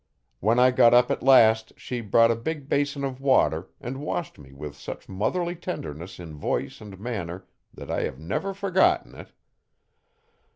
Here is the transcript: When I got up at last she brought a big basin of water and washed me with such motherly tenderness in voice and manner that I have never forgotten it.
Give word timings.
When 0.39 0.57
I 0.57 0.71
got 0.71 0.95
up 0.95 1.11
at 1.11 1.21
last 1.21 1.73
she 1.77 2.01
brought 2.01 2.31
a 2.31 2.35
big 2.35 2.67
basin 2.67 3.03
of 3.03 3.21
water 3.21 3.69
and 3.79 4.01
washed 4.01 4.39
me 4.39 4.51
with 4.51 4.75
such 4.75 5.07
motherly 5.07 5.55
tenderness 5.55 6.19
in 6.19 6.33
voice 6.35 6.81
and 6.81 6.99
manner 6.99 7.45
that 7.71 7.91
I 7.91 8.01
have 8.01 8.17
never 8.17 8.55
forgotten 8.55 9.13
it. 9.13 9.31